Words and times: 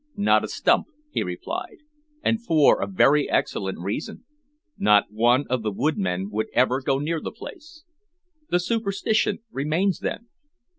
"Not 0.17 0.43
a 0.43 0.47
stump," 0.47 0.87
he 1.11 1.21
replied, 1.21 1.81
"and 2.23 2.43
for 2.43 2.81
a 2.81 2.87
very 2.87 3.29
excellent 3.29 3.77
reason. 3.77 4.25
Not 4.75 5.11
one 5.11 5.45
of 5.47 5.61
the 5.61 5.69
woodmen 5.69 6.31
would 6.31 6.47
ever 6.53 6.81
go 6.81 6.97
near 6.97 7.21
the 7.21 7.29
place." 7.31 7.83
"The 8.49 8.59
superstition 8.59 9.43
remains 9.51 9.99
then?" 9.99 10.29